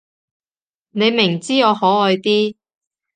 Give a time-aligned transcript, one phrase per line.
[0.93, 2.55] 你明知我可愛啲